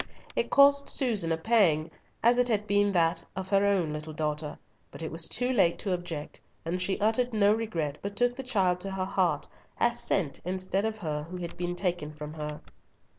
It 0.35 0.49
cost 0.49 0.89
Susan 0.89 1.31
a 1.31 1.37
pang, 1.37 1.91
as 2.23 2.39
it 2.39 2.47
had 2.47 2.65
been 2.65 2.91
that 2.93 3.23
of 3.35 3.49
her 3.49 3.63
own 3.63 3.93
little 3.93 4.13
daughter, 4.13 4.57
but 4.89 5.03
it 5.03 5.11
was 5.11 5.29
too 5.29 5.53
late 5.53 5.77
to 5.77 5.93
object, 5.93 6.41
and 6.65 6.81
she 6.81 6.99
uttered 6.99 7.33
no 7.33 7.53
regret, 7.53 7.99
but 8.01 8.15
took 8.15 8.35
the 8.35 8.41
child 8.41 8.79
to 8.79 8.89
her 8.89 9.05
heart, 9.05 9.47
as 9.77 9.99
sent 9.99 10.39
instead 10.43 10.85
of 10.85 10.97
her 10.97 11.21
who 11.29 11.37
had 11.37 11.55
been 11.55 11.75
taken 11.75 12.13
from 12.15 12.33
her. 12.33 12.61